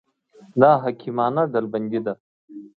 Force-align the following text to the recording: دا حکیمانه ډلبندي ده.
دا 0.61 0.71
حکیمانه 0.83 1.43
ډلبندي 1.53 1.99
ده. 2.05 2.13